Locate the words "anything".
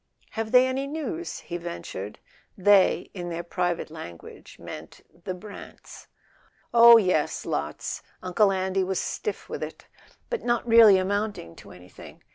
11.69-12.23